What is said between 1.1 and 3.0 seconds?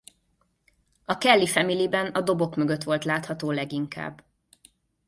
Kelly Familyben a dobok mögött